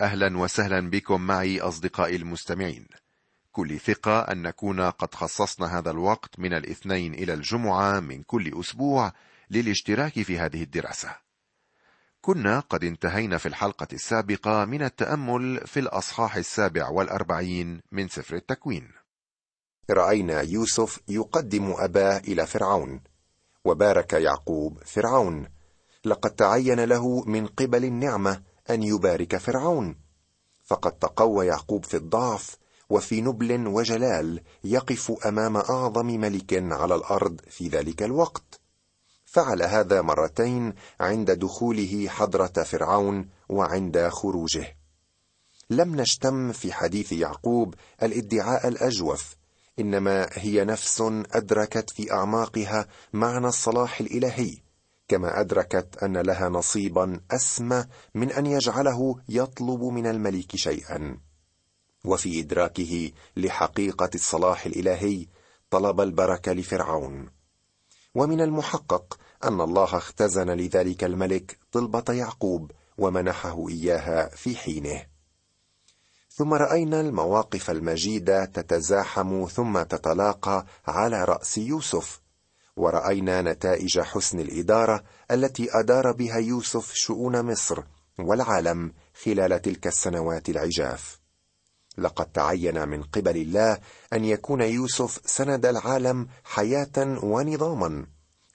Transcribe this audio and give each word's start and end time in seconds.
أهلا 0.00 0.38
وسهلا 0.38 0.90
بكم 0.90 1.20
معي 1.20 1.60
أصدقائي 1.60 2.16
المستمعين. 2.16 2.86
كل 3.52 3.80
ثقة 3.80 4.20
أن 4.20 4.42
نكون 4.42 4.80
قد 4.80 5.14
خصصنا 5.14 5.78
هذا 5.78 5.90
الوقت 5.90 6.38
من 6.38 6.52
الاثنين 6.52 7.14
إلى 7.14 7.34
الجمعة 7.34 8.00
من 8.00 8.22
كل 8.22 8.60
أسبوع 8.60 9.12
للاشتراك 9.50 10.22
في 10.22 10.38
هذه 10.38 10.62
الدراسة. 10.62 11.16
كنا 12.20 12.60
قد 12.60 12.84
انتهينا 12.84 13.38
في 13.38 13.46
الحلقة 13.46 13.86
السابقة 13.92 14.64
من 14.64 14.82
التأمل 14.82 15.60
في 15.66 15.80
الأصحاح 15.80 16.36
السابع 16.36 16.88
والأربعين 16.88 17.80
من 17.92 18.08
سفر 18.08 18.36
التكوين. 18.36 18.88
رأينا 19.90 20.40
يوسف 20.40 21.00
يقدم 21.08 21.74
أباه 21.78 22.18
إلى 22.18 22.46
فرعون 22.46 23.00
وبارك 23.64 24.12
يعقوب 24.12 24.82
فرعون. 24.84 25.46
لقد 26.04 26.30
تعين 26.30 26.80
له 26.80 27.24
من 27.24 27.46
قبل 27.46 27.84
النعمة 27.84 28.49
أن 28.70 28.82
يبارك 28.82 29.36
فرعون. 29.36 29.96
فقد 30.64 30.92
تقوى 30.92 31.46
يعقوب 31.46 31.84
في 31.84 31.96
الضعف 31.96 32.56
وفي 32.90 33.20
نبل 33.20 33.66
وجلال 33.66 34.40
يقف 34.64 35.26
أمام 35.26 35.56
أعظم 35.56 36.06
ملك 36.06 36.72
على 36.72 36.94
الأرض 36.94 37.40
في 37.50 37.68
ذلك 37.68 38.02
الوقت. 38.02 38.60
فعل 39.24 39.62
هذا 39.62 40.02
مرتين 40.02 40.74
عند 41.00 41.30
دخوله 41.30 42.08
حضرة 42.08 42.62
فرعون 42.62 43.28
وعند 43.48 44.08
خروجه. 44.08 44.76
لم 45.70 45.96
نشتم 45.96 46.52
في 46.52 46.72
حديث 46.72 47.12
يعقوب 47.12 47.74
الادعاء 48.02 48.68
الأجوف 48.68 49.36
إنما 49.78 50.28
هي 50.32 50.64
نفس 50.64 51.00
أدركت 51.32 51.90
في 51.90 52.12
أعماقها 52.12 52.86
معنى 53.12 53.46
الصلاح 53.46 54.00
الإلهي. 54.00 54.56
كما 55.10 55.40
أدركت 55.40 56.02
أن 56.02 56.16
لها 56.16 56.48
نصيبا 56.48 57.20
أسمى 57.30 57.84
من 58.14 58.32
أن 58.32 58.46
يجعله 58.46 59.16
يطلب 59.28 59.82
من 59.82 60.06
الملك 60.06 60.56
شيئا. 60.56 61.18
وفي 62.04 62.40
إدراكه 62.40 63.10
لحقيقة 63.36 64.10
الصلاح 64.14 64.66
الإلهي 64.66 65.26
طلب 65.70 66.00
البركة 66.00 66.52
لفرعون. 66.52 67.28
ومن 68.14 68.40
المحقق 68.40 69.18
أن 69.44 69.60
الله 69.60 69.96
اختزن 69.96 70.50
لذلك 70.50 71.04
الملك 71.04 71.58
طلبة 71.72 72.04
يعقوب 72.14 72.70
ومنحه 72.98 73.68
إياها 73.68 74.28
في 74.28 74.56
حينه. 74.56 75.06
ثم 76.28 76.54
رأينا 76.54 77.00
المواقف 77.00 77.70
المجيدة 77.70 78.44
تتزاحم 78.44 79.46
ثم 79.46 79.82
تتلاقى 79.82 80.66
على 80.86 81.24
رأس 81.24 81.58
يوسف 81.58 82.20
ورأينا 82.76 83.42
نتائج 83.42 84.00
حسن 84.00 84.40
الإدارة 84.40 85.02
التي 85.30 85.68
أدار 85.72 86.12
بها 86.12 86.36
يوسف 86.36 86.94
شؤون 86.94 87.42
مصر 87.42 87.82
والعالم 88.18 88.92
خلال 89.24 89.62
تلك 89.62 89.86
السنوات 89.86 90.48
العجاف. 90.48 91.20
لقد 91.98 92.26
تعين 92.26 92.88
من 92.88 93.02
قبل 93.02 93.36
الله 93.36 93.78
أن 94.12 94.24
يكون 94.24 94.60
يوسف 94.60 95.20
سند 95.24 95.66
العالم 95.66 96.28
حياة 96.44 97.18
ونظاما 97.22 98.06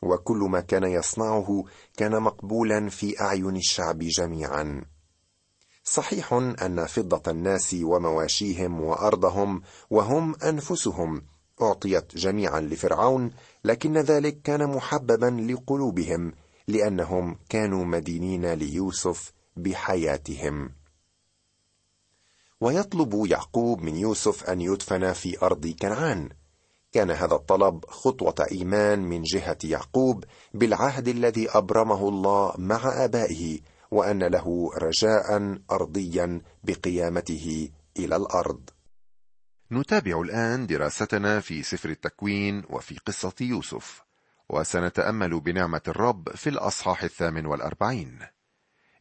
وكل 0.02 0.38
ما 0.38 0.60
كان 0.60 0.84
يصنعه 0.84 1.64
كان 1.98 2.22
مقبولا 2.22 2.90
في 2.90 3.22
أعين 3.22 3.56
الشعب 3.56 4.00
جميعا. 4.00 4.86
صحيح 5.84 6.34
أن 6.34 6.86
فضة 6.86 7.32
الناس 7.32 7.76
ومواشيهم 7.84 8.82
وأرضهم 8.82 9.62
وهم 9.90 10.36
أنفسهم 10.36 11.22
أعطيت 11.62 12.18
جميعا 12.18 12.60
لفرعون 12.60 13.32
لكن 13.64 13.98
ذلك 13.98 14.42
كان 14.42 14.68
محببا 14.70 15.52
لقلوبهم 15.52 16.34
لأنهم 16.68 17.38
كانوا 17.50 17.86
مدينين 17.86 18.54
ليوسف 18.54 19.34
بحياتهم. 19.58 20.70
ويطلب 22.62 23.26
يعقوب 23.26 23.82
من 23.82 23.96
يوسف 23.96 24.44
أن 24.44 24.62
يدفن 24.62 25.14
في 25.14 25.42
أرض 25.42 25.68
كنعان. 25.68 26.30
كان 26.92 27.12
هذا 27.12 27.36
الطلب 27.36 27.86
خطوة 27.86 28.36
إيمان 28.52 29.00
من 29.00 29.22
جهة 29.22 29.58
يعقوب 29.64 30.24
بالعهد 30.54 31.08
الذي 31.08 31.50
أبرمه 31.50 32.10
الله 32.10 32.54
مع 32.58 33.06
آبائه 33.06 33.60
وأن 33.92 34.24
له 34.24 34.70
رجاء 34.78 35.58
ارضيا 35.72 36.42
بقيامته 36.64 37.70
إلى 38.00 38.16
الأرض. 38.16 38.70
نتابع 39.72 40.22
الآن 40.22 40.68
دراستنا 40.68 41.40
في 41.40 41.64
سفر 41.64 41.90
التكوين 41.90 42.64
وفي 42.70 42.98
قصة 42.98 43.34
يوسف 43.42 44.04
وسنتأمل 44.50 45.40
بنعمة 45.40 45.82
الرب 45.88 46.30
في 46.30 46.50
الأصحاح 46.50 47.04
الثامن 47.04 47.46
والأربعين. 47.46 48.20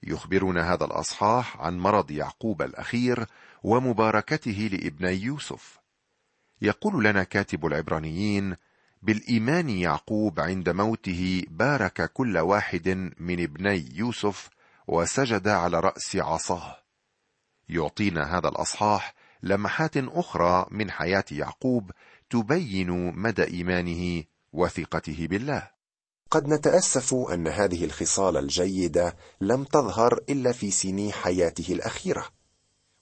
يخبرنا 0.02 0.72
هذا 0.72 0.84
الأصحاح 0.84 1.60
عن 1.60 1.78
مرض 1.78 2.10
يعقوب 2.10 2.62
الأخير 2.62 3.26
ومباركته 3.62 4.68
لابني 4.72 5.12
يوسف. 5.12 5.78
يقول 6.62 7.04
لنا 7.04 7.22
كاتب 7.24 7.66
العبرانيين 7.66 8.56
بالإيمان 9.02 9.70
يعقوب 9.70 10.40
عند 10.40 10.68
موته 10.68 11.44
بارك 11.48 12.12
كل 12.12 12.38
واحد 12.38 12.88
من 13.18 13.42
ابني 13.42 13.96
يوسف 13.96 14.50
وسجد 14.86 15.48
على 15.48 15.80
رأس 15.80 16.16
عصاه. 16.16 16.76
يعطينا 17.68 18.38
هذا 18.38 18.48
الأصحاح 18.48 19.14
لمحات 19.44 19.96
أخرى 19.96 20.66
من 20.70 20.90
حياة 20.90 21.24
يعقوب 21.32 21.90
تبين 22.30 22.90
مدى 23.16 23.44
إيمانه 23.44 24.24
وثقته 24.52 25.26
بالله. 25.30 25.70
قد 26.30 26.48
نتأسف 26.48 27.14
أن 27.14 27.48
هذه 27.48 27.84
الخصال 27.84 28.36
الجيدة 28.36 29.16
لم 29.40 29.64
تظهر 29.64 30.20
إلا 30.28 30.52
في 30.52 30.70
سني 30.70 31.12
حياته 31.12 31.72
الأخيرة. 31.72 32.26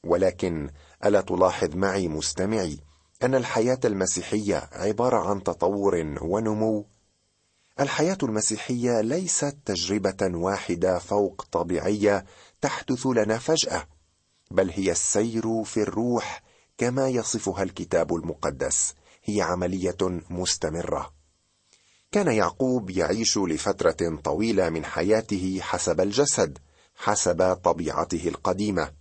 ولكن 0.05 0.71
ألا 1.05 1.21
تلاحظ 1.21 1.77
معي 1.77 2.09
مستمعي 2.09 2.79
أن 3.23 3.35
الحياة 3.35 3.81
المسيحية 3.85 4.69
عبارة 4.73 5.29
عن 5.31 5.43
تطور 5.43 6.17
ونمو؟ 6.23 6.87
الحياة 7.81 8.19
المسيحية 8.23 9.01
ليست 9.01 9.57
تجربة 9.65 10.39
واحدة 10.39 10.99
فوق 10.99 11.47
طبيعية 11.53 12.25
تحدث 12.61 13.07
لنا 13.07 13.39
فجأة. 13.39 13.87
بل 14.53 14.71
هي 14.71 14.91
السير 14.91 15.65
في 15.65 15.83
الروح 15.83 16.43
كما 16.79 17.09
يصفها 17.09 17.63
الكتاب 17.63 18.15
المقدس 18.15 18.95
هي 19.25 19.43
عملية 19.43 19.97
مستمرة. 20.31 21.13
كان 22.13 22.33
يعقوب 22.33 22.91
يعيش 22.91 23.39
لفترة 23.39 24.21
طويلة 24.25 24.71
من 24.71 24.85
حياته 24.85 25.59
حسب 25.63 26.01
الجسد 26.01 26.59
حسب 26.97 27.55
طبيعته 27.55 28.29
القديمة. 28.29 28.93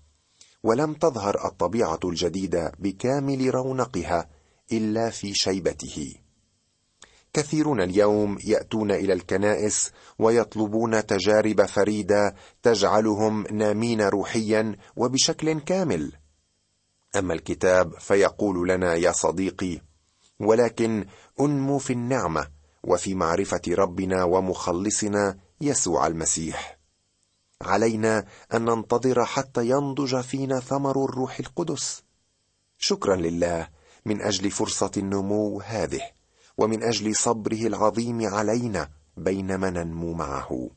ولم 0.64 0.94
تظهر 0.94 1.46
الطبيعة 1.46 2.00
الجديدة 2.04 2.72
بكامل 2.80 3.56
رونقها 3.56 4.30
إلا 4.72 5.10
في 5.10 5.34
شيبته. 5.34 6.16
كثيرون 7.34 7.82
اليوم 7.82 8.38
يأتون 8.44 8.92
إلى 8.92 9.14
الكنائس 9.14 9.92
ويطلبون 10.20 11.06
تجارب 11.06 11.66
فريدة 11.66 12.36
تجعلهم 12.64 13.48
نامين 13.52 14.02
روحيا 14.02 14.76
وبشكل 14.96 15.60
كامل. 15.60 16.12
أما 17.16 17.34
الكتاب 17.34 18.00
فيقول 18.00 18.70
لنا 18.70 18.96
يا 18.96 19.12
صديقي 19.12 19.82
ولكن 20.40 21.06
أنمو 21.40 21.78
في 21.78 21.94
النعمة 21.94 22.48
وفي 22.84 23.16
معرفة 23.16 23.62
ربنا 23.68 24.24
ومخلصنا 24.24 25.38
يسوع 25.62 26.08
المسيح. 26.08 26.80
علينا 27.62 28.26
أن 28.54 28.66
ننتظر 28.66 29.26
حتى 29.26 29.70
ينضج 29.70 30.22
فينا 30.22 30.60
ثمر 30.60 31.06
الروح 31.06 31.40
القدس. 31.40 32.04
شكرا 32.78 33.16
لله 33.16 33.68
من 34.06 34.22
أجل 34.22 34.52
فرصة 34.52 34.92
النمو 34.98 35.62
هذه. 35.62 36.21
ومن 36.62 36.84
أجل 36.84 37.16
صبره 37.16 37.68
العظيم 37.68 38.28
علينا 38.28 38.90
بينما 39.18 39.70
ننمو 39.70 40.14
معه. 40.14 40.70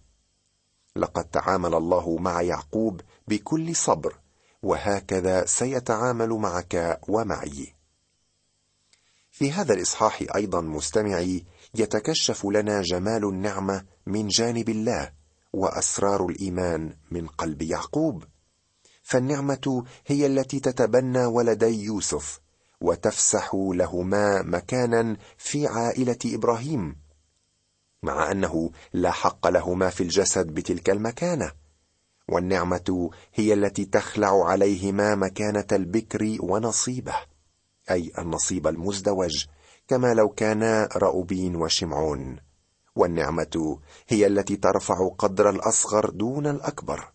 لقد 0.97 1.25
تعامل 1.25 1.75
الله 1.75 2.17
مع 2.17 2.43
يعقوب 2.43 3.01
بكل 3.29 3.77
صبر 3.77 4.19
وهكذا 4.63 5.47
سيتعامل 5.47 6.29
معك 6.29 7.01
ومعي. 7.09 7.75
في 9.31 9.53
هذا 9.53 9.75
الإصحاح 9.75 10.25
أيضا 10.35 10.61
مستمعي 10.61 11.45
يتكشف 11.75 12.47
لنا 12.47 12.83
جمال 12.83 13.25
النعمة 13.25 13.85
من 14.07 14.29
جانب 14.29 14.69
الله 14.69 15.13
وأسرار 15.53 16.27
الإيمان 16.27 16.97
من 17.11 17.27
قلب 17.27 17.63
يعقوب. 17.63 18.25
فالنعمة 19.03 19.85
هي 20.07 20.27
التي 20.27 20.61
تتبنى 20.61 21.25
ولدي 21.25 21.85
يوسف 21.85 22.44
وتفسح 22.81 23.51
لهما 23.55 24.43
مكانا 24.43 25.17
في 25.39 25.67
عائلة 25.67 26.19
إبراهيم 26.27 26.97
مع 28.03 28.31
أنه 28.31 28.71
لا 28.93 29.11
حق 29.11 29.49
لهما 29.49 29.91
في 29.91 30.03
الجسد 30.03 30.47
بتلك 30.47 30.91
المكانة 30.91 31.53
والنعمة 32.29 33.11
هي 33.35 33.55
التي 33.55 33.85
تخلع 33.85 34.45
عليهما 34.49 35.15
مكانة 35.15 35.67
البكر 35.73 36.37
ونصيبه 36.41 37.15
أي 37.91 38.13
النصيب 38.19 38.67
المزدوج 38.67 39.45
كما 39.89 40.15
لو 40.15 40.29
كانا 40.29 40.89
رأوبين 40.97 41.57
وشمعون 41.57 42.37
والنعمة 42.97 43.79
هي 44.09 44.27
التي 44.27 44.57
ترفع 44.57 45.09
قدر 45.19 45.51
الأصغر 45.51 46.11
دون 46.11 46.47
الأكبر 46.47 47.13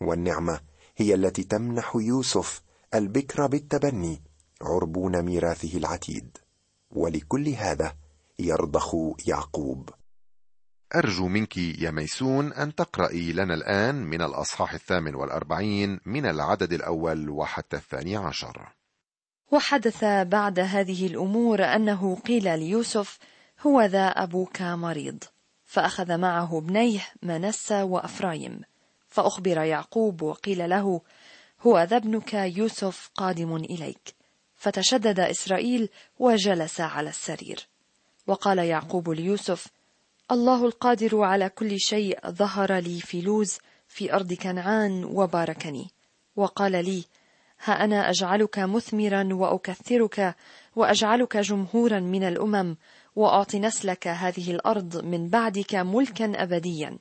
والنعمة 0.00 0.60
هي 0.96 1.14
التي 1.14 1.42
تمنح 1.42 1.96
يوسف 1.96 2.62
البكر 2.94 3.46
بالتبني 3.46 4.22
عربون 4.62 5.22
ميراثه 5.22 5.78
العتيد 5.78 6.38
ولكل 6.90 7.48
هذا 7.48 7.94
يرضخ 8.38 8.94
يعقوب. 9.26 9.90
أرجو 10.94 11.28
منك 11.28 11.56
يا 11.56 11.90
ميسون 11.90 12.52
أن 12.52 12.74
تقرأي 12.74 13.32
لنا 13.32 13.54
الآن 13.54 13.94
من 13.94 14.22
الأصحاح 14.22 14.72
الثامن 14.72 15.14
والأربعين 15.14 16.00
من 16.06 16.26
العدد 16.26 16.72
الأول 16.72 17.30
وحتى 17.30 17.76
الثاني 17.76 18.16
عشر. 18.16 18.72
وحدث 19.52 20.04
بعد 20.04 20.58
هذه 20.60 21.06
الأمور 21.06 21.64
أنه 21.64 22.16
قيل 22.16 22.58
ليوسف 22.58 23.18
هو 23.60 23.82
ذا 23.82 24.06
أبوك 24.08 24.62
مريض. 24.62 25.24
فأخذ 25.64 26.16
معه 26.16 26.58
ابنيه 26.58 27.06
منسى 27.22 27.82
وأفرايم. 27.82 28.60
فأخبر 29.08 29.62
يعقوب 29.62 30.22
وقيل 30.22 30.70
له 30.70 31.00
هو 31.60 31.80
ذا 31.82 31.96
ابنك 31.96 32.34
يوسف 32.34 33.10
قادم 33.14 33.56
إليك. 33.56 34.17
فتشدد 34.58 35.20
إسرائيل 35.20 35.88
وجلس 36.18 36.80
على 36.80 37.08
السرير. 37.08 37.66
وقال 38.26 38.58
يعقوب 38.58 39.10
ليوسف 39.10 39.66
الله 40.30 40.64
القادر 40.64 41.20
على 41.20 41.48
كل 41.48 41.80
شيء 41.80 42.30
ظهر 42.30 42.74
لي 42.74 43.00
في 43.00 43.20
لوز 43.20 43.58
في 43.88 44.12
أرض 44.12 44.32
كنعان 44.32 45.04
وباركني. 45.04 45.90
وقال 46.36 46.72
لي 46.72 47.04
ها 47.64 47.84
أنا 47.84 48.10
أجعلك 48.10 48.58
مثمرا 48.58 49.28
وأكثرك 49.32 50.34
وأجعلك 50.76 51.36
جمهورا 51.36 52.00
من 52.00 52.24
الأمم 52.24 52.76
وأعطي 53.16 53.58
نسلك 53.58 54.08
هذه 54.08 54.50
الأرض 54.50 55.04
من 55.04 55.28
بعدك 55.28 55.74
ملكا 55.74 56.42
أبديا. 56.42 56.98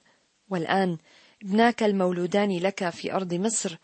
والآن 0.49 0.97
ابناك 1.43 1.83
المولودان 1.83 2.57
لك 2.57 2.89
في 2.89 3.13
أرض 3.13 3.33
مصر 3.33 3.77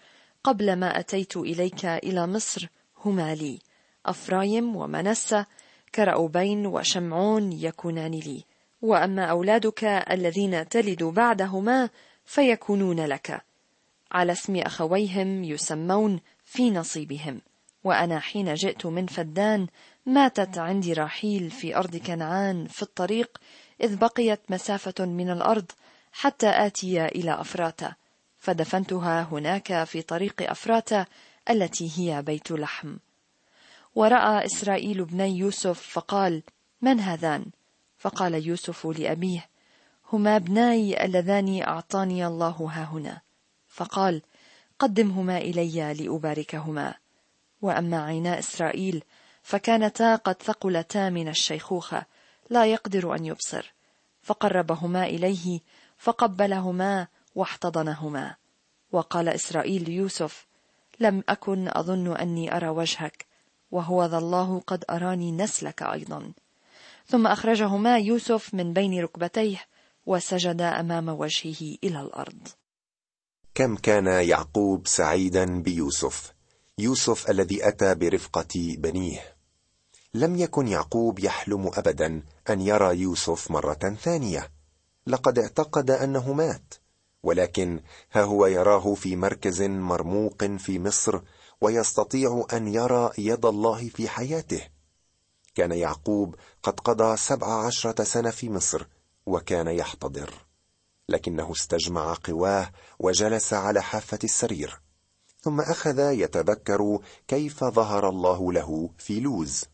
قبل 0.44 0.76
ما 0.76 1.00
أتيت 1.00 1.38
إليك 1.38 1.86
إلى 1.86 2.28
مصر 2.28 2.68
هما 3.06 3.36
لي 3.36 3.60
أفرايم 4.06 4.76
ومنسى 4.76 5.46
كرأوبين 5.96 6.66
وشمعون 6.66 7.54
يكونان 7.54 8.12
لي. 8.12 8.44
وأما 8.82 9.26
أولادك 9.26 9.84
الذين 9.84 10.70
تلد 10.70 11.04
بعدهما 11.04 11.90
فيكونون 12.26 13.06
لك. 13.06 13.42
على 14.12 14.32
اسم 14.32 14.56
أخويهم 14.56 15.44
يسمون 15.44 16.20
في 16.46 16.72
نصيبهم. 16.72 17.42
وأنا 17.84 18.20
حين 18.20 18.54
جئت 18.54 18.86
من 18.86 19.06
فدان 19.06 19.68
ماتت 20.06 20.58
عندي 20.58 20.94
راحيل 20.94 21.52
في 21.52 21.76
أرض 21.76 21.96
كنعان 21.96 22.68
في 22.68 22.82
الطريق 22.82 23.38
إذ 23.82 23.96
بقيت 23.96 24.40
مسافة 24.50 25.06
من 25.06 25.30
الأرض 25.30 25.72
حتى 26.12 26.50
آتي 26.50 27.06
إلى 27.06 27.42
أفراتة 27.42 27.96
فدفنتها 28.38 29.28
هناك 29.32 29.84
في 29.84 30.02
طريق 30.02 30.52
أفراتة 30.52 31.06
التي 31.50 31.92
هي 31.96 32.22
بيت 32.22 32.52
لحم. 32.52 32.98
ورأى 33.96 34.46
إسرائيل 34.46 35.02
ابني 35.02 35.38
يوسف 35.38 35.82
فقال 35.82 36.44
من 36.82 37.00
هذان؟ 37.00 37.46
فقال 37.98 38.48
يوسف 38.48 38.88
لأبيه 38.88 39.50
هما 40.14 40.36
ابناي 40.36 41.06
اللذان 41.06 41.62
أعطاني 41.62 42.28
الله 42.28 42.70
ها 42.72 42.84
هنا 42.84 43.22
فقال 43.68 44.22
قدمهما 44.80 45.38
إلي 45.38 45.94
لأباركهما. 45.94 46.94
وأما 47.62 48.04
عينا 48.06 48.40
إسرائيل 48.40 49.04
فكانتا 49.44 50.16
قد 50.16 50.42
ثقلتا 50.42 51.10
من 51.10 51.28
الشيخوخة 51.28 52.06
لا 52.50 52.66
يقدر 52.66 53.16
أن 53.16 53.26
يبصر. 53.26 53.74
فقربهما 54.22 55.06
إليه 55.06 55.60
فقبلهما 55.98 57.08
واحتضنهما. 57.36 58.36
وقال 58.92 59.30
إسرائيل 59.30 59.84
ليوسف 59.84 60.46
لم 61.04 61.24
أكن 61.30 61.68
أظن 61.68 62.16
أني 62.16 62.56
أرى 62.58 62.70
وجهك 62.70 63.26
وهو 63.72 64.06
ذا 64.06 64.18
الله 64.18 64.60
قد 64.68 64.86
أراني 64.90 65.32
نسلك 65.32 65.84
أيضا. 65.84 66.32
ثم 67.08 67.28
أخرجهما 67.28 67.98
يوسف 67.98 68.54
من 68.54 68.74
بين 68.74 69.04
ركبتيه 69.04 69.66
وسجد 70.06 70.62
أمام 70.62 71.10
وجهه 71.10 71.78
إلى 71.84 72.02
الأرض. 72.02 72.48
كم 73.56 73.76
كان 73.76 74.08
يعقوب 74.08 74.88
سعيدا 74.88 75.62
بيوسف؟ 75.62 76.34
يوسف 76.78 77.30
الذي 77.30 77.68
أتى 77.68 77.96
برفقة 77.96 78.76
بنيه. 78.78 79.36
لم 80.14 80.36
يكن 80.36 80.68
يعقوب 80.68 81.20
يحلم 81.20 81.72
أبدا 81.74 82.24
أن 82.50 82.62
يرى 82.62 82.98
يوسف 82.98 83.52
مرة 83.52 83.98
ثانية. 84.02 84.52
لقد 85.08 85.40
اعتقد 85.40 85.92
أنه 85.92 86.34
مات. 86.34 86.74
ولكن 87.24 87.80
ها 88.12 88.24
هو 88.24 88.46
يراه 88.46 88.94
في 88.94 89.16
مركز 89.16 89.62
مرموق 89.62 90.44
في 90.44 90.80
مصر 90.80 91.20
ويستطيع 91.62 92.46
أن 92.54 92.68
يرى 92.68 93.12
يد 93.18 93.46
الله 93.46 93.90
في 93.90 94.10
حياته. 94.10 94.62
كان 95.56 95.72
يعقوب 95.72 96.36
قد 96.64 96.80
قضى 96.80 97.18
سبع 97.18 97.66
عشرة 97.66 98.04
سنة 98.04 98.30
في 98.30 98.50
مصر 98.50 98.86
وكان 99.26 99.68
يحتضر 99.68 100.34
لكنه 101.10 101.52
استجمع 101.52 102.16
قواه 102.24 102.72
وجلس 103.00 103.54
على 103.54 103.82
حافة 103.82 104.20
السرير 104.24 104.82
ثم 105.42 105.62
أخذ 105.62 106.00
يتذكر 106.00 107.00
كيف 107.28 107.64
ظهر 107.64 108.10
الله 108.10 108.54
له 108.54 108.90
في 108.98 109.20
لوز. 109.20 109.66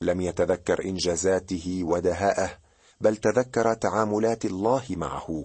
لم 0.00 0.20
يتذكر 0.20 0.84
إنجازاته 0.84 1.80
ودهاءه 1.84 2.58
بل 3.00 3.16
تذكر 3.16 3.74
تعاملات 3.74 4.44
الله 4.44 4.84
معه. 4.90 5.44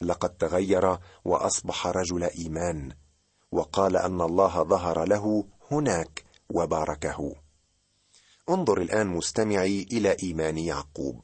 لقد 0.00 0.30
تغير 0.30 0.98
وأصبح 1.24 1.86
رجل 1.86 2.24
إيمان 2.24 2.92
وقال 3.52 3.96
أن 3.96 4.20
الله 4.20 4.62
ظهر 4.62 5.04
له 5.04 5.44
هناك 5.70 6.24
وباركه. 6.50 7.34
انظر 8.50 8.80
الآن 8.82 9.06
مستمعي 9.06 9.86
إلى 9.92 10.16
إيمان 10.22 10.58
يعقوب. 10.58 11.20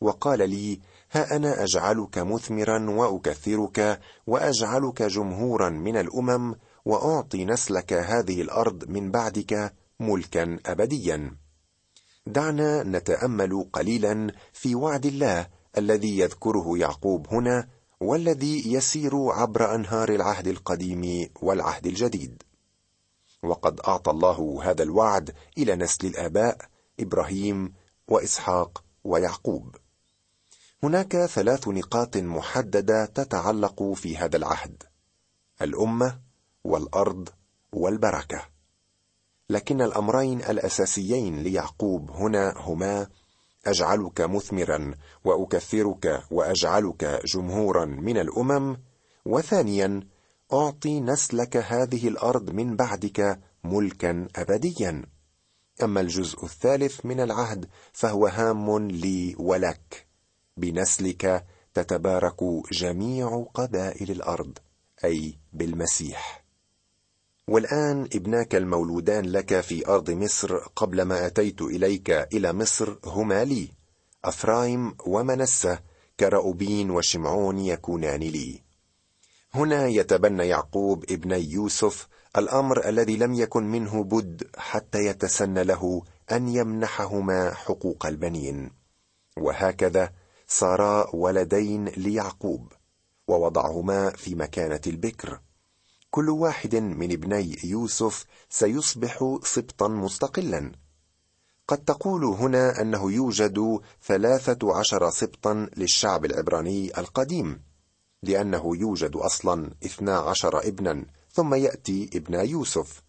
وقال 0.00 0.50
لي 0.50 0.80
ها 1.12 1.36
أنا 1.36 1.64
أجعلك 1.64 2.18
مثمرا 2.18 2.90
وأكثرك 2.90 4.00
وأجعلك 4.26 5.02
جمهورا 5.02 5.68
من 5.68 5.96
الأمم 5.96 6.54
وأعطي 6.84 7.44
نسلك 7.44 7.92
هذه 7.92 8.42
الأرض 8.42 8.88
من 8.88 9.10
بعدك 9.10 9.74
ملكا 10.00 10.58
أبديا. 10.66 11.36
دعنا 12.26 12.82
نتأمل 12.82 13.68
قليلا 13.72 14.32
في 14.52 14.74
وعد 14.74 15.06
الله 15.06 15.46
الذي 15.78 16.18
يذكره 16.18 16.78
يعقوب 16.78 17.26
هنا 17.30 17.68
والذي 18.00 18.72
يسير 18.72 19.28
عبر 19.28 19.74
أنهار 19.74 20.08
العهد 20.08 20.48
القديم 20.48 21.30
والعهد 21.42 21.86
الجديد. 21.86 22.42
وقد 23.42 23.80
أعطى 23.80 24.10
الله 24.10 24.60
هذا 24.64 24.82
الوعد 24.82 25.34
إلى 25.58 25.76
نسل 25.76 26.06
الآباء 26.06 26.56
إبراهيم 27.00 27.74
وإسحاق 28.08 28.84
ويعقوب. 29.04 29.76
هناك 30.82 31.16
ثلاث 31.16 31.68
نقاط 31.68 32.16
محددة 32.16 33.04
تتعلق 33.04 33.82
في 33.82 34.16
هذا 34.16 34.36
العهد 34.36 34.82
الأمة 35.62 36.20
والأرض 36.64 37.28
والبركة. 37.72 38.42
لكن 39.50 39.82
الأمرين 39.82 40.40
الأساسيين 40.40 41.42
ليعقوب 41.42 42.10
هنا 42.10 42.54
هما 42.56 43.06
أجعلك 43.66 44.20
مثمرا 44.20 44.94
واكثرك 45.24 46.22
وأجعلك 46.30 47.20
جمهورا 47.24 47.84
من 47.84 48.18
الأمم. 48.18 48.76
وثانيا 49.24 50.00
أعطي 50.52 51.00
نسلك 51.00 51.56
هذه 51.56 52.08
الأرض 52.08 52.50
من 52.50 52.76
بعدك 52.76 53.40
ملكا 53.64 54.28
ابديا. 54.36 55.02
أما 55.82 56.00
الجزء 56.00 56.44
الثالث 56.44 57.06
من 57.06 57.20
العهد 57.20 57.68
فهو 57.92 58.26
هام 58.26 58.88
لي 58.88 59.36
ولك. 59.38 60.06
بنسلك 60.56 61.46
تتبارك 61.74 62.42
جميع 62.72 63.46
قبائل 63.54 64.10
الأرض 64.10 64.58
أي 65.04 65.38
بالمسيح. 65.52 66.39
والآن 67.50 68.08
ابناك 68.14 68.54
المولودان 68.54 69.24
لك 69.24 69.60
في 69.60 69.88
أرض 69.88 70.10
مصر 70.10 70.56
قبل 70.56 71.02
ما 71.02 71.26
أتيت 71.26 71.62
إليك 71.62 72.10
إلى 72.10 72.52
مصر 72.52 72.96
هما 73.04 73.44
لي 73.44 73.68
أفرايم 74.24 74.94
ومنسة 75.06 75.78
كرأوبين 76.20 76.90
وشمعون 76.90 77.58
يكونان 77.58 78.20
لي. 78.20 78.62
هنا 79.54 79.86
يتبنى 79.86 80.48
يعقوب 80.48 81.04
ابني 81.10 81.50
يوسف 81.50 82.08
الأمر 82.38 82.88
الذي 82.88 83.16
لم 83.16 83.34
يكن 83.34 83.62
منه 83.62 84.04
بد 84.04 84.42
حتى 84.56 84.98
يتسنى 84.98 85.64
له 85.64 86.02
أن 86.32 86.48
يمنحهما 86.48 87.54
حقوق 87.54 88.06
البنين. 88.06 88.70
وهكذا 89.36 90.12
صارا 90.48 91.14
ولدين 91.14 91.84
ليعقوب 91.84 92.72
ووضعهما 93.28 94.10
في 94.10 94.34
مكانة 94.34 94.80
البكر. 94.86 95.40
كل 96.10 96.30
واحد 96.30 96.76
من 96.76 97.12
ابني 97.12 97.56
يوسف 97.64 98.26
سيصبح 98.48 99.38
سبطا 99.42 99.88
مستقلا. 99.88 100.72
قد 101.68 101.78
تقول 101.78 102.24
هنا 102.24 102.80
أنه 102.80 103.12
يوجد 103.12 103.80
ثلاثة 104.06 104.76
عشر 104.78 105.10
سبطا 105.10 105.68
للشعب 105.76 106.24
العبراني 106.24 106.98
القديم 106.98 107.62
لأنه 108.22 108.76
يوجد 108.76 109.16
أصلا 109.16 109.70
اثنا 109.84 110.18
عشر 110.18 110.68
ابنا 110.68 111.04
ثم 111.32 111.54
يأتي 111.54 112.10
ابن 112.14 112.34
يوسف. 112.34 113.02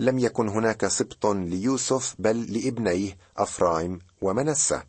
لم 0.00 0.18
يكن 0.18 0.48
هناك 0.48 0.86
سبط 0.86 1.26
ليوسف 1.26 2.14
بل 2.18 2.52
لابنيه 2.52 3.18
أفرايم 3.36 3.98
ومنسة 4.22 4.82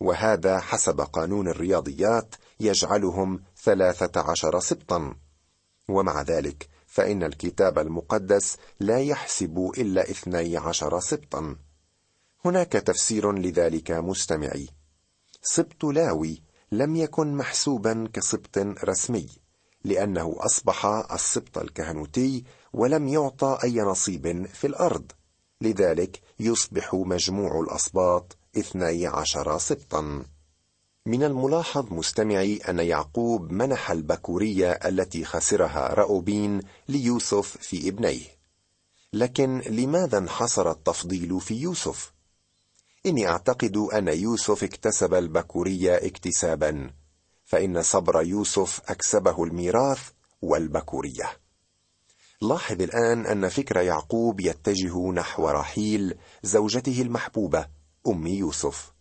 وهذا 0.00 0.60
حسب 0.60 1.00
قانون 1.00 1.48
الرياضيات 1.48 2.34
يجعلهم 2.60 3.42
ثلاثة 3.64 4.20
عشر 4.20 4.60
سبطا. 4.60 5.14
ومع 5.88 6.22
ذلك 6.22 6.73
فإن 6.94 7.22
الكتاب 7.22 7.78
المقدس 7.78 8.56
لا 8.80 9.00
يحسب 9.00 9.72
إلا 9.78 10.10
اثني 10.10 10.56
عشر 10.56 11.00
سبطا. 11.00 11.56
هناك 12.44 12.72
تفسير 12.72 13.32
لذلك 13.32 13.90
مستمعي. 13.90 14.68
سبط 15.42 15.84
لاوي 15.84 16.42
لم 16.72 16.96
يكن 16.96 17.36
محسوبا 17.36 18.08
كسبط 18.12 18.58
رسمي 18.84 19.28
لأنه 19.84 20.36
أصبح 20.38 20.86
السبط 21.12 21.58
الكهنوتي 21.58 22.44
ولم 22.72 23.08
يعطى 23.08 23.58
أي 23.64 23.80
نصيب 23.80 24.46
في 24.46 24.66
الأرض. 24.66 25.12
لذلك 25.60 26.20
يصبح 26.40 26.94
مجموع 26.94 27.60
الاسباط 27.60 28.36
اثني 28.58 29.06
عشر 29.06 29.58
سبطا. 29.58 30.24
من 31.06 31.22
الملاحظ 31.22 31.92
مستمعي 31.92 32.56
أن 32.56 32.78
يعقوب 32.78 33.52
منح 33.52 33.90
البكورية 33.90 34.72
التي 34.72 35.24
خسرها 35.24 35.94
راوبين 35.94 36.60
ليوسف 36.88 37.56
في 37.56 37.88
ابنيه. 37.88 38.26
لكن 39.12 39.58
لماذا 39.58 40.18
انحصر 40.18 40.70
التفضيل 40.70 41.40
في 41.40 41.54
يوسف؟ 41.54 42.12
إني 43.06 43.28
أعتقد 43.28 43.76
أن 43.76 44.08
يوسف 44.08 44.64
اكتسب 44.64 45.14
البكورية 45.14 45.94
اكتسابا 45.94 46.90
فإن 47.44 47.82
صبر 47.82 48.22
يوسف 48.22 48.80
أكسبه 48.88 49.44
الميراث 49.44 50.10
والبكورية. 50.42 51.30
لاحظ 52.42 52.82
الآن 52.82 53.26
أن 53.26 53.48
فكر 53.48 53.76
يعقوب 53.76 54.40
يتجه 54.40 55.12
نحو 55.12 55.48
رحيل 55.48 56.14
زوجته 56.42 57.02
المحبوبة 57.02 57.68
أم 58.08 58.26
يوسف. 58.26 58.93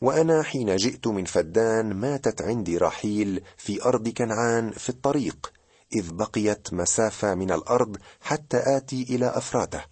وأنا 0.00 0.42
حين 0.42 0.76
جئت 0.76 1.06
من 1.06 1.24
فدان 1.24 1.94
ماتت 1.94 2.42
عندي 2.42 2.78
رحيل 2.78 3.42
في 3.56 3.84
أرض 3.84 4.08
كنعان 4.08 4.70
في 4.70 4.88
الطريق 4.88 5.52
إذ 5.92 6.12
بقيت 6.12 6.74
مسافة 6.74 7.34
من 7.34 7.50
الأرض 7.50 7.96
حتى 8.20 8.76
آتي 8.76 9.02
إلى 9.02 9.26
أفراته 9.26 9.84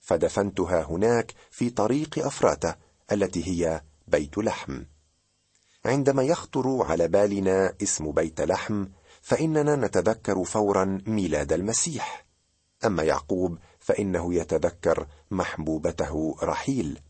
فدفنتها 0.00 0.82
هناك 0.82 1.34
في 1.50 1.70
طريق 1.70 2.26
أفراته 2.26 2.74
التي 3.12 3.48
هي 3.48 3.82
بيت 4.08 4.38
لحم. 4.38 4.82
عندما 5.84 6.22
يخطر 6.22 6.82
على 6.82 7.08
بالنا 7.08 7.74
اسم 7.82 8.12
بيت 8.12 8.40
لحم 8.40 8.86
فإننا 9.22 9.76
نتذكر 9.76 10.44
فورا 10.44 11.02
ميلاد 11.06 11.52
المسيح. 11.52 12.26
أما 12.84 13.02
يعقوب 13.02 13.58
فإنه 13.78 14.34
يتذكر 14.34 15.06
محبوبته 15.30 16.36
رحيل. 16.42 17.00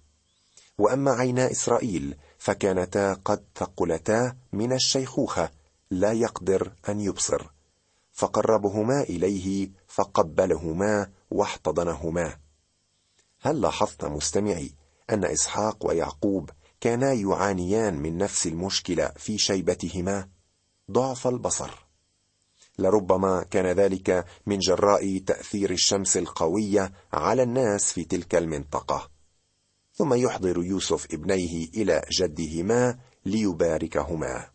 وأما 0.81 1.11
عينا 1.11 1.51
إسرائيل 1.51 2.17
فكانتا 2.39 3.13
قد 3.13 3.45
ثقلتا 3.57 4.37
من 4.53 4.73
الشيخوخة 4.73 5.51
لا 5.91 6.13
يقدر 6.13 6.73
أن 6.89 7.01
يبصر. 7.01 7.51
فقربهما 8.13 9.01
إليه 9.01 9.71
فقبلهما 9.89 11.11
واحتضنهما. 11.31 12.37
هل 13.41 13.61
لاحظت 13.61 14.05
مستمعي 14.05 14.75
أن 15.11 15.25
إسحاق 15.25 15.87
ويعقوب 15.87 16.51
كانا 16.81 17.13
يعانيان 17.13 17.97
من 17.97 18.17
نفس 18.19 18.47
المشكلة 18.47 19.13
في 19.17 19.39
شيبتهما؟ 19.39 20.29
ضعف 20.91 21.27
البصر. 21.27 21.71
لربما 22.79 23.43
كان 23.43 23.67
ذلك 23.67 24.25
من 24.47 24.59
جراء 24.59 25.19
تأثير 25.19 25.71
الشمس 25.71 26.17
القوية 26.17 26.93
على 27.13 27.43
الناس 27.43 27.93
في 27.93 28.05
تلك 28.05 28.35
المنطقة. 28.35 29.10
ثم 30.01 30.15
يحضر 30.15 30.63
يوسف 30.65 31.15
ابنيه 31.15 31.69
إلى 31.77 32.03
جدهما 32.11 32.99
ليباركهما. 33.27 34.47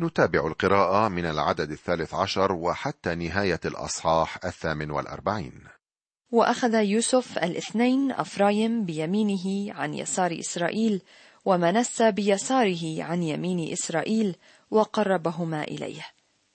نتابع 0.00 0.46
القراءة 0.46 1.08
من 1.08 1.26
العدد 1.26 1.70
الثالث 1.70 2.14
عشر 2.14 2.52
وحتى 2.52 3.14
نهاية 3.14 3.60
الأصحاح 3.64 4.44
الثامن 4.44 4.90
والأربعين. 4.90 5.52
وأخذ 6.30 6.74
يوسف 6.74 7.38
الاثنين 7.38 8.12
أفرايم 8.12 8.84
بيمينه 8.84 9.74
عن 9.74 9.94
يسار 9.94 10.38
إسرائيل 10.40 11.02
ومنسى 11.44 12.10
بيساره 12.10 13.02
عن 13.02 13.22
يمين 13.22 13.72
إسرائيل 13.72 14.36
وقربهما 14.70 15.64
إليه. 15.64 16.06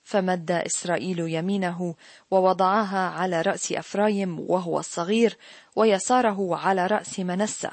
فمد 0.02 0.50
إسرائيل 0.50 1.18
يمينه 1.18 1.94
ووضعها 2.30 3.08
على 3.08 3.42
رأس 3.42 3.72
أفرايم 3.72 4.40
وهو 4.40 4.78
الصغير 4.78 5.36
ويساره 5.76 6.56
على 6.56 6.86
رأس 6.86 7.20
منسى 7.20 7.70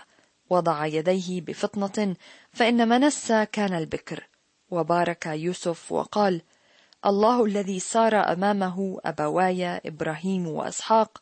وضع 0.49 0.85
يديه 0.85 1.41
بفطنة 1.41 2.15
فإن 2.51 2.87
منسى 2.89 3.45
كان 3.45 3.73
البكر. 3.73 4.27
وبارك 4.71 5.25
يوسف 5.25 5.91
وقال 5.91 6.41
الله 7.05 7.45
الذي 7.45 7.79
سار 7.79 8.15
أمامه 8.15 8.99
أبواي 9.05 9.65
إبراهيم 9.85 10.47
وإسحاق. 10.47 11.21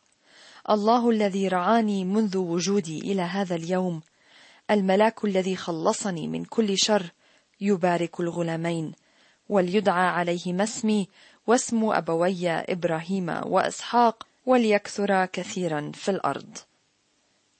الله 0.70 1.10
الذي 1.10 1.48
رعاني 1.48 2.06
منذ 2.06 2.38
وجودي 2.38 3.00
إلى 3.00 3.22
هذا 3.22 3.56
اليوم. 3.56 4.02
الملاك 4.72 5.26
الذي 5.26 5.56
خلصني 5.56 6.28
من 6.28 6.46
كل 6.46 6.78
شر 6.78 7.12
يبارك 7.62 8.20
الغلامين. 8.20 8.92
وليدعى 9.50 10.08
عليهما 10.08 10.64
اسمي 10.64 11.08
واسم 11.48 11.86
أبوي 11.86 12.50
إبراهيم 12.50 13.42
وإسحاق 13.46 14.28
وليكثر 14.46 15.26
كثيرا 15.26 15.92
في 15.94 16.12
الأرض. 16.12 16.58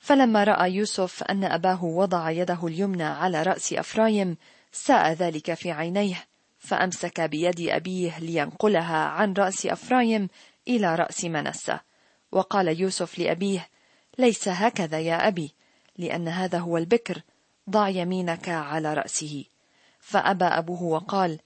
فلما 0.04 0.44
رأى 0.44 0.72
يوسف 0.72 1.24
أن 1.24 1.44
أباه 1.44 1.84
وضع 1.84 2.32
يده 2.32 2.68
اليمنى 2.68 3.04
على 3.04 3.44
رأس 3.44 3.74
إفرايم 3.74 4.38
ساء 4.72 5.12
ذلك 5.12 5.54
في 5.54 5.72
عينيه 5.72 6.26
فأمسك 6.60 7.22
بيد 7.22 7.60
أبيه 7.60 8.20
لينقلها 8.20 8.98
عن 8.98 9.34
رأس 9.34 9.66
إفرايم 9.66 10.28
إلى 10.68 10.96
رأس 10.96 11.26
منسى. 11.26 11.80
وقال 12.32 12.80
يوسف 12.82 13.20
لأبيه 13.20 13.70
ليس 14.18 14.48
هكذا 14.48 15.00
يا 15.00 15.28
أبي 15.28 15.54
لأن 15.98 16.28
هذا 16.28 16.60
هو 16.60 16.78
البكر 16.78 17.22
ضع 17.70 17.90
يمينك 17.90 18.50
على 18.50 18.94
رأسه. 18.94 19.44
فأبى 20.00 20.46
أبوه 20.46 20.84
وقال 20.84 21.40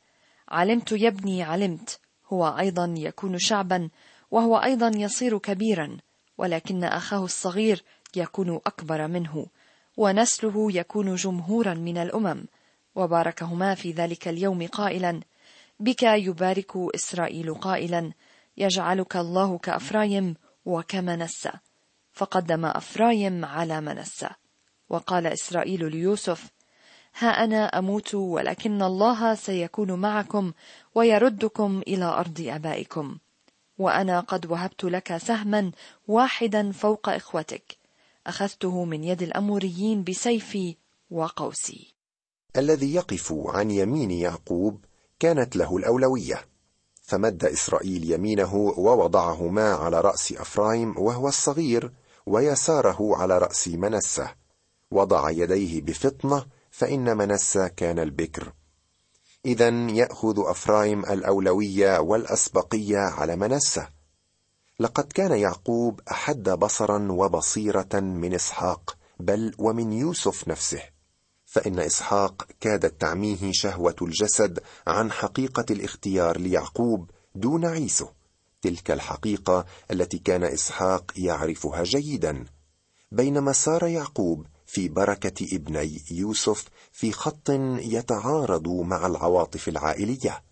علمت 0.50 0.92
يا 0.92 1.08
ابني 1.08 1.44
علمت 1.44 2.00
هو 2.34 2.48
أيضا 2.60 2.94
يكون 2.98 3.40
شعبا 3.40 3.90
وهو 4.32 4.58
أيضا 4.58 4.92
يصير 4.96 5.38
كبيرا 5.38 5.98
ولكن 6.38 6.84
أخاه 6.84 7.24
الصغير 7.24 7.84
يكون 8.18 8.56
أكبر 8.66 9.08
منه 9.08 9.46
ونسله 9.98 10.72
يكون 10.72 11.16
جمهورا 11.16 11.74
من 11.74 11.98
الأمم. 11.98 12.46
وباركهما 12.98 13.76
في 13.76 13.92
ذلك 13.92 14.28
اليوم 14.28 14.68
قائلا 14.68 15.22
بك 15.80 16.04
يبارك 16.04 16.72
إسرائيل 16.96 17.54
قائلا 17.54 18.12
يجعلك 18.58 19.18
الله 19.18 19.58
كأفرايم 19.58 20.36
وكمنسى 20.66 21.52
فقدم 22.14 22.66
أفرايم 22.66 23.46
على 23.46 23.82
منسى 23.82 24.30
وقال 24.90 25.28
إسرائيل 25.28 25.92
ليوسف 25.92 26.52
ها 27.20 27.28
أنا 27.44 27.66
أموت 27.66 28.16
ولكن 28.16 28.82
الله 28.82 29.36
سيكون 29.36 29.92
معكم 29.92 30.54
ويردكم 30.96 31.82
إلى 31.88 32.06
أرض 32.06 32.42
أبائكم. 32.48 33.18
وأنا 33.78 34.20
قد 34.20 34.46
وهبت 34.46 34.84
لك 34.84 35.18
سهما 35.18 35.72
واحدا 36.08 36.72
فوق 36.72 37.10
إخوتك. 37.10 37.77
أخذته 38.28 38.86
من 38.86 39.04
يد 39.04 39.22
الأموريين 39.22 40.04
بسيفي 40.04 40.78
وقوسي. 41.10 41.96
الذي 42.58 42.96
يقف 42.96 43.34
عن 43.34 43.72
يمين 43.72 44.12
يعقوب 44.12 44.86
كانت 45.20 45.56
له 45.56 45.78
الأولوية. 45.78 46.46
فمد 47.02 47.46
إسرائيل 47.46 48.12
يمينه 48.12 48.56
ووضعهما 48.56 49.74
على 49.74 50.02
رأس 50.02 50.32
أفرايم 50.32 50.98
وهو 50.98 51.28
الصغير 51.28 51.92
ويساره 52.26 53.16
على 53.16 53.38
رأس 53.38 53.68
منسة. 53.68 54.36
وضع 54.92 55.30
يديه 55.30 55.82
بفطنة 55.82 56.46
فإن 56.72 57.18
منسى 57.18 57.70
كان 57.70 58.00
البكر. 58.00 58.54
اذا 59.46 59.70
يأخذ 59.70 60.36
أفرايم 60.38 61.06
الأولوية 61.06 62.00
والأسبقية 62.00 62.98
على 62.98 63.36
منسة. 63.36 63.97
لقد 64.80 65.04
كان 65.04 65.32
يعقوب 65.32 66.02
أحد 66.12 66.50
بصرا 66.50 67.12
وبصيرة 67.12 68.00
من 68.00 68.34
إسحاق 68.34 68.98
بل 69.20 69.54
ومن 69.58 69.94
يوسف 69.94 70.48
نفسه. 70.48 70.82
فإن 71.46 71.80
إسحاق 71.80 72.48
كادت 72.60 73.02
تعميه 73.02 73.52
شهوة 73.52 73.96
الجسد 74.02 74.60
عن 74.88 75.12
حقيقة 75.12 75.66
الاختيار 75.72 76.38
ليعقوب 76.38 77.12
دون 77.36 77.66
عيسو. 77.66 78.08
تلك 78.62 78.92
الحقيقة 78.92 79.66
التي 79.92 80.18
كان 80.18 80.44
إسحاق 80.44 81.12
يعرفها 81.16 81.84
جيدا. 81.84 82.46
بينما 83.12 83.52
سار 83.54 83.88
يعقوب 83.88 84.46
في 84.66 84.90
بركة 84.90 85.56
ابني 85.56 86.02
يوسف 86.12 86.66
في 86.92 87.12
خط 87.12 87.50
يتعارض 87.80 88.68
مع 88.68 89.06
العواطف 89.08 89.68
العائلية. 89.68 90.44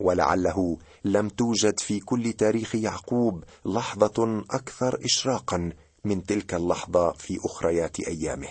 ولعله 0.00 0.78
لم 1.04 1.28
توجد 1.28 1.80
في 1.80 2.00
كل 2.00 2.32
تاريخ 2.32 2.74
يعقوب 2.74 3.44
لحظة 3.64 4.44
أكثر 4.50 5.00
اشراقا 5.04 5.72
من 6.04 6.24
تلك 6.24 6.54
اللحظة 6.54 7.12
في 7.12 7.38
أخريات 7.44 8.00
أيامه. 8.00 8.48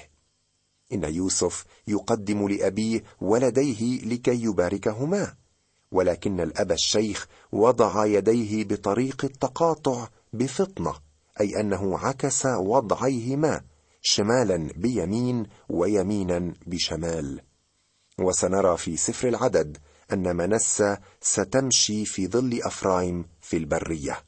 إن 0.93 1.03
يوسف 1.03 1.65
يقدم 1.87 2.47
لأبيه 2.47 3.03
ولديه 3.21 4.01
لكي 4.05 4.43
يباركهما 4.43 5.35
ولكن 5.91 6.39
الأب 6.39 6.71
الشيخ 6.71 7.27
وضع 7.51 8.05
يديه 8.05 8.63
بطريق 8.63 9.25
التقاطع 9.25 10.07
بفطنة 10.33 10.93
أي 11.41 11.59
أنه 11.59 11.97
عكس 11.97 12.45
وضعيهما 12.45 13.61
شمالا 14.01 14.69
بيمين 14.75 15.45
ويمينا 15.69 16.53
بشمال. 16.67 17.41
وسنرى 18.19 18.77
في 18.77 18.97
سفر 18.97 19.27
العدد 19.27 19.77
أن 20.13 20.35
منسى 20.35 20.97
ستمشي 21.21 22.05
في 22.05 22.27
ظل 22.27 22.59
أفرايم 22.63 23.25
في 23.41 23.57
البرية. 23.57 24.23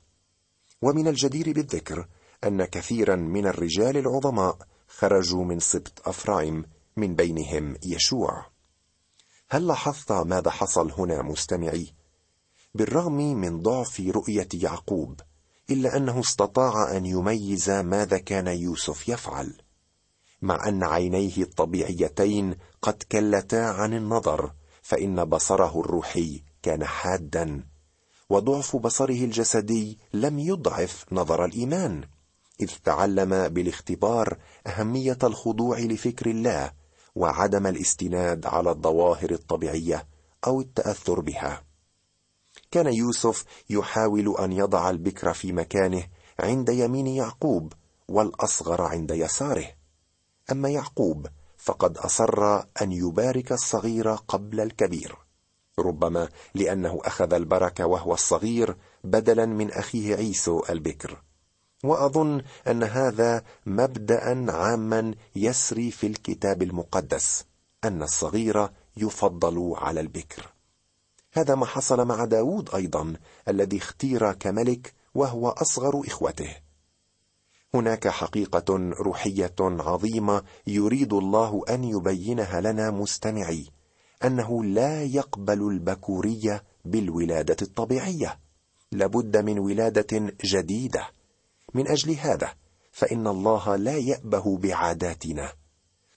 ومن 0.81 1.07
الجدير 1.07 1.53
بالذكر 1.53 2.07
أن 2.43 2.65
كثيرا 2.65 3.15
من 3.15 3.47
الرجال 3.47 3.97
العظماء 3.97 4.57
خرجوا 4.87 5.45
من 5.45 5.59
سبط 5.59 6.07
أفرايم 6.07 6.65
من 6.97 7.15
بينهم 7.15 7.75
يشوع. 7.83 8.45
هل 9.49 9.67
لاحظت 9.67 10.11
ماذا 10.11 10.51
حصل 10.51 10.91
هنا 10.91 11.21
مستمعي؟ 11.21 11.93
بالرغم 12.75 13.17
من 13.17 13.61
ضعف 13.61 13.99
رؤية 13.99 14.47
يعقوب 14.53 15.21
إلا 15.69 15.97
أنه 15.97 16.19
استطاع 16.19 16.97
أن 16.97 17.05
يميز 17.05 17.69
ماذا 17.69 18.17
كان 18.17 18.47
يوسف 18.47 19.09
يفعل 19.09 19.53
مع 20.41 20.67
أن 20.67 20.83
عينيه 20.83 21.37
الطبيعيتين 21.37 22.55
قد 22.81 23.03
كلتا 23.11 23.55
عن 23.55 23.93
النظر 23.93 24.53
فإن 24.87 25.25
بصره 25.25 25.79
الروحي 25.79 26.43
كان 26.63 26.85
حادا 26.85 27.63
وضعف 28.29 28.75
بصره 28.75 29.25
الجسدي 29.25 29.99
لم 30.13 30.39
يضعف 30.39 31.05
نظر 31.11 31.45
الإيمان 31.45 32.03
إذ 32.61 32.71
تعلم 32.83 33.47
بالاختبار 33.47 34.37
أهمية 34.67 35.17
الخضوع 35.23 35.79
لفكر 35.79 36.29
الله 36.29 36.71
وعدم 37.15 37.67
الاستناد 37.67 38.45
على 38.45 38.69
الظواهر 38.69 39.31
الطبيعية 39.31 40.07
أو 40.47 40.61
التأثر 40.61 41.19
بها. 41.19 41.63
كان 42.71 42.93
يوسف 42.93 43.45
يحاول 43.69 44.35
أن 44.39 44.51
يضع 44.51 44.89
البكر 44.89 45.33
في 45.33 45.51
مكانه 45.51 46.03
عند 46.39 46.69
يمين 46.69 47.07
يعقوب 47.07 47.73
والأصغر 48.07 48.81
عند 48.81 49.11
يساره. 49.11 49.67
أما 50.51 50.69
يعقوب 50.69 51.27
فقد 51.57 51.97
أصر 51.97 52.59
أن 52.81 52.91
يبارك 52.91 53.51
الصغير 53.51 54.15
قبل 54.15 54.59
الكبير 54.59 55.27
ربما 55.79 56.29
لأنه 56.55 56.99
أخذ 57.03 57.33
البركة 57.33 57.85
وهو 57.85 58.13
الصغير 58.13 58.77
بدلا 59.03 59.45
من 59.45 59.71
أخيه 59.71 60.15
عيسو 60.15 60.63
البكر. 60.69 61.21
وأظن 61.83 62.41
أن 62.67 62.83
هذا 62.83 63.43
مبدا 63.65 64.51
عاما 64.51 65.15
يسري 65.35 65.91
في 65.91 66.07
الكتاب 66.07 66.61
المقدس 66.61 67.45
أن 67.83 68.03
الصغير 68.03 68.69
يفضل 68.97 69.73
على 69.77 69.99
البكر. 69.99 70.53
هذا 71.33 71.55
ما 71.55 71.65
حصل 71.65 72.07
مع 72.07 72.25
داود 72.25 72.75
أيضا 72.75 73.13
الذي 73.47 73.77
اختير 73.77 74.33
كملك 74.33 74.93
وهو 75.15 75.49
أصغر 75.49 76.01
إخوته. 76.07 76.66
هناك 77.77 78.07
حقيقة 78.07 78.75
روحية 78.99 79.55
عظيمة 79.59 80.43
يريد 80.67 81.13
الله 81.13 81.61
أن 81.69 81.83
يبينها 81.83 82.61
لنا 82.61 82.91
مستمعي 82.91 83.65
أنه 84.25 84.63
لا 84.63 85.03
يقبل 85.03 85.61
البكورية 85.61 86.63
بالولادة 86.85 87.57
الطبيعية. 87.61 88.39
لابد 88.91 89.37
من 89.37 89.59
ولادة 89.59 90.33
جديدة. 90.43 91.07
من 91.73 91.87
أجل 91.87 92.11
هذا 92.13 92.53
فإن 92.91 93.27
الله 93.27 93.75
لا 93.75 93.97
يأبه 93.97 94.57
بعاداتنا. 94.57 95.51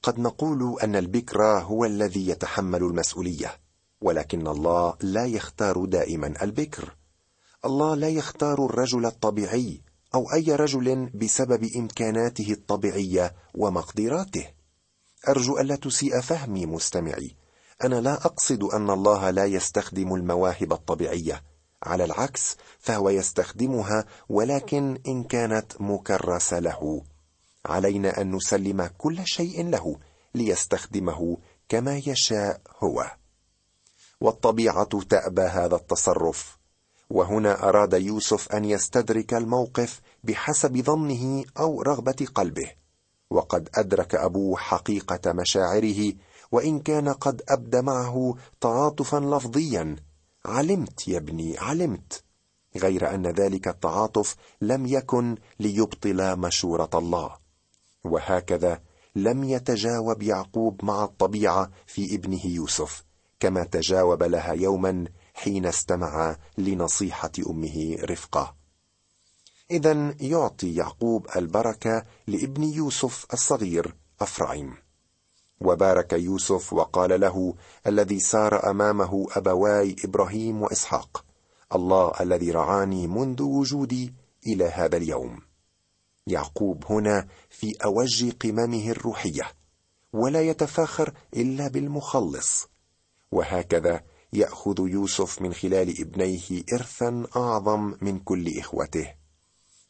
قد 0.03 0.19
نقول 0.19 0.81
أن 0.83 0.97
البكر 0.97 1.43
هو 1.43 1.85
الذي 1.85 2.29
يتحمل 2.29 2.83
المسؤولية 2.83 3.57
ولكن 4.01 4.47
الله 4.47 4.95
لا 5.01 5.27
يختار 5.27 5.85
دائما 5.85 6.35
البكر. 6.43 6.97
الله 7.65 7.95
لا 7.95 8.09
يختار 8.09 8.65
الرجل 8.65 9.07
الطبيعي 9.07 9.81
أو 10.15 10.33
أي 10.33 10.55
رجل 10.55 11.11
بسبب 11.15 11.71
إمكاناته 11.77 12.53
الطبيعية 12.53 13.35
ومقدراته. 13.55 14.47
أرجو 15.29 15.59
ألا 15.59 15.77
تسيء 15.77 16.21
فهمي 16.21 16.67
مستمعي. 16.67 17.37
أنا 17.85 18.01
لا 18.01 18.13
أقصد 18.13 18.63
أن 18.63 18.91
الله 18.91 19.31
لا 19.31 19.45
يستخدم 19.45 20.15
المواهب 20.15 20.73
الطبيعية. 20.73 21.43
على 21.83 22.05
العكس 22.05 22.57
فهو 22.79 23.11
يستخدمها 23.11 24.05
ولكن 24.29 24.99
إن 25.07 25.25
كانت 25.25 25.81
مكرسة 25.81 26.59
له. 26.59 27.03
علينا 27.67 28.21
أن 28.21 28.35
نسلم 28.35 28.91
كل 28.99 29.27
شيء 29.27 29.69
له 29.69 29.97
ليستخدمه 30.35 31.39
كما 31.69 31.97
يشاء 31.97 32.61
هو. 32.79 33.17
والطبيعة 34.21 35.01
تأبى 35.09 35.43
هذا 35.43 35.77
التصرف. 35.77 36.60
وهنا 37.11 37.69
أراد 37.69 37.93
يوسف 37.93 38.53
أن 38.53 38.65
يستدرك 38.65 39.35
الموقف 39.35 40.01
بحسب 40.25 40.77
ظنه 40.77 41.45
أو 41.59 41.83
رغبة 41.83 42.27
قلبه. 42.35 42.71
وقد 43.31 43.69
أدرك 43.75 44.15
أبوه 44.15 44.57
حقيقة 44.57 45.33
مشاعره 45.33 46.13
وإن 46.53 46.81
كان 46.81 47.09
قد 47.09 47.43
أبدى 47.49 47.83
معه 47.83 48.35
تعاطفا 48.61 49.17
لفظيا. 49.17 49.97
علمت 50.45 51.09
يا 51.09 51.19
ابني 51.19 51.59
علمت. 51.59 52.25
غير 52.77 53.15
أن 53.15 53.27
ذلك 53.27 53.69
التعاطف 53.69 54.37
لم 54.61 54.87
يكن 54.87 55.37
ليبطل 55.61 56.39
مشورة 56.39 56.91
الله. 56.95 57.37
وهكذا 58.05 58.81
لم 59.17 59.45
يتجاوب 59.45 60.23
يعقوب 60.23 60.85
مع 60.85 61.05
الطبيعة 61.05 61.71
في 61.87 62.15
ابنه 62.15 62.47
يوسف 62.47 63.05
كما 63.41 63.65
تجاوب 63.65 64.23
لها 64.23 64.53
يوما 64.53 65.05
حين 65.43 65.67
استمع 65.67 66.37
لنصيحة 66.59 67.33
أمه 67.51 67.97
رفقة. 68.03 68.57
اذا 69.71 70.15
يعطي 70.21 70.75
يعقوب 70.75 71.27
البركة 71.37 72.05
لابن 72.27 72.63
يوسف 72.63 73.27
الصغير 73.33 73.95
أفرايم. 74.21 74.75
وبارك 75.61 76.13
يوسف 76.13 76.73
وقال 76.73 77.21
له 77.21 77.55
الذي 77.87 78.21
سار 78.21 78.71
أمامه 78.71 79.27
أبواي 79.31 79.97
إبراهيم 80.05 80.63
وإسحاق 80.63 81.25
الله 81.75 82.13
الذي 82.21 82.51
رعاني 82.51 83.07
منذ 83.07 83.43
وجودي 83.43 84.15
إلى 84.47 84.65
هذا 84.65 84.97
اليوم. 84.97 85.41
يعقوب 86.27 86.85
هنا 86.91 87.29
في 87.51 87.75
أوج 87.85 88.31
قممه 88.31 88.91
الروحية 88.91 89.53
ولا 90.13 90.43
يتفاخر 90.43 91.13
إلا 91.37 91.69
بالمخلص. 91.69 92.69
وهكذا 93.33 94.03
يأخذ 94.33 94.89
يوسف 94.89 95.43
من 95.43 95.55
خلال 95.55 96.01
ابنيه 96.01 96.63
ارثا 96.73 97.27
أعظم 97.37 97.95
من 98.01 98.19
كل 98.19 98.59
إخوته. 98.59 99.15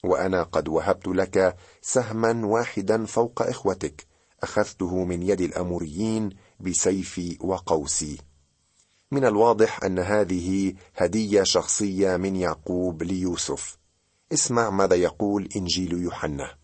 وأنا 0.04 0.42
قد 0.42 0.68
وهبت 0.68 1.08
لك 1.08 1.56
سهما 1.82 2.46
واحدا 2.46 3.06
فوق 3.06 3.42
إخوتك. 3.42 4.06
أخذته 4.42 5.04
من 5.04 5.22
يد 5.22 5.40
الأموريين 5.40 6.30
بسيفي 6.60 7.38
وقوسي. 7.40 8.18
من 9.10 9.24
الواضح 9.24 9.84
أن 9.84 9.98
هذه 9.98 10.74
هدية 10.96 11.42
شخصية 11.42 12.16
من 12.16 12.36
يعقوب 12.36 13.02
ليوسف. 13.02 13.78
اسمع 14.32 14.70
ماذا 14.70 14.96
يقول 14.96 15.48
إنجيل 15.56 15.92
يوحنا. 15.92 16.54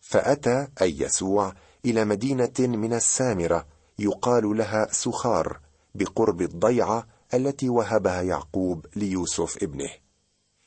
فأتى 0.00 0.68
أي 0.82 1.00
يسوع 1.00 1.54
إلى 1.84 2.04
مدينة 2.04 2.54
من 2.58 2.92
السامرة 2.92 3.66
يقال 3.98 4.56
لها 4.56 4.88
سخار 4.92 5.60
بقرب 5.94 6.42
الضيعة 6.42 7.06
التي 7.34 7.68
وهبها 7.68 8.22
يعقوب 8.22 8.86
ليوسف 8.96 9.62
ابنه. 9.62 9.90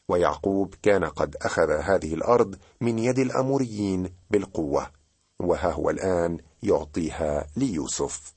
ويعقوب 0.07 0.75
كان 0.81 1.05
قد 1.05 1.35
أخذ 1.41 1.71
هذه 1.71 2.13
الأرض 2.13 2.55
من 2.81 2.99
يد 2.99 3.19
الأموريين 3.19 4.13
بالقوة 4.29 4.91
وها 5.39 5.71
هو 5.71 5.89
الآن 5.89 6.37
يعطيها 6.63 7.47
ليوسف. 7.55 8.33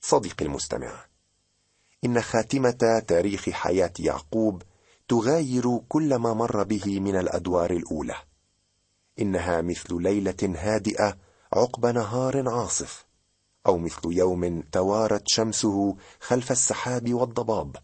صديقي 0.00 0.44
المستمع 0.44 1.04
إن 2.04 2.22
خاتمة 2.22 3.02
تاريخ 3.08 3.50
حياة 3.50 3.92
يعقوب 3.98 4.62
تغاير 5.08 5.78
كل 5.88 6.14
ما 6.14 6.34
مر 6.34 6.62
به 6.62 7.00
من 7.00 7.16
الأدوار 7.16 7.70
الأولى. 7.70 8.16
إنها 9.18 9.62
مثل 9.62 10.02
ليلة 10.02 10.54
هادئة 10.56 11.16
عقب 11.52 11.86
نهار 11.86 12.48
عاصف. 12.48 13.06
أو 13.66 13.78
مثل 13.78 14.00
يوم 14.04 14.62
توارت 14.72 15.22
شمسه 15.26 15.96
خلف 16.20 16.50
السحاب 16.52 17.14
والضباب 17.14 17.76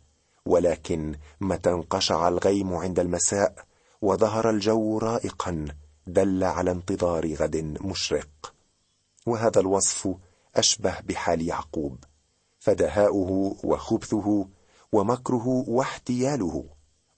ولكن 0.46 1.14
متى 1.40 1.70
انقشع 1.70 2.28
الغيم 2.28 2.74
عند 2.74 2.98
المساء 3.00 3.64
وظهر 4.02 4.50
الجو 4.50 4.98
رائقا 4.98 5.68
دل 6.06 6.44
على 6.44 6.70
انتظار 6.70 7.34
غد 7.34 7.56
مشرق. 7.80 8.54
وهذا 9.26 9.60
الوصف 9.60 10.14
أشبه 10.56 11.00
بحال 11.00 11.42
يعقوب 11.48 12.04
فدهاؤه 12.58 13.56
وخبثه 13.64 14.48
ومكره 14.92 15.64
واحتياله 15.68 16.64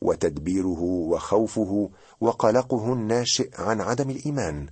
وتدبيره 0.01 0.83
وخوفه 0.83 1.91
وقلقه 2.21 2.93
الناشئ 2.93 3.51
عن 3.61 3.81
عدم 3.81 4.11
الإيمان. 4.11 4.69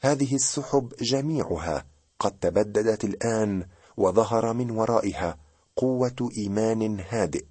هذه 0.00 0.34
السحب 0.34 0.92
جميعها 1.00 1.84
قد 2.20 2.38
تبددت 2.38 3.04
الآن 3.04 3.66
وظهر 3.96 4.52
من 4.52 4.70
ورائها 4.70 5.38
قوة 5.76 6.30
إيمان 6.36 7.00
هادئ. 7.08 7.44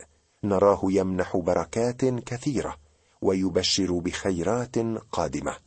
نراه 0.43 0.79
يمنح 0.83 1.37
بركات 1.37 2.05
كثيرة 2.05 2.77
ويبشر 3.21 3.99
بخيرات 3.99 4.77
قادمة. 5.11 5.57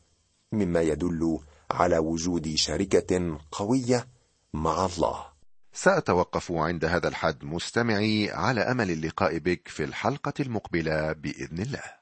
مما 0.53 0.81
يدل 0.81 1.39
على 1.71 1.99
وجود 1.99 2.55
شركة 2.55 3.39
قوية 3.53 4.09
مع 4.55 4.87
الله. 4.87 5.27
سأتوقف 5.73 6.53
عند 6.53 6.85
هذا 6.85 7.09
الحد 7.09 7.45
مستمعي 7.45 8.31
على 8.31 8.61
أمل 8.61 8.91
اللقاء 8.91 9.39
بك 9.39 9.69
في 9.69 9.85
الحلقة 9.85 10.35
المقبلة 10.41 11.13
بإذن 11.13 11.59
الله. 11.59 12.02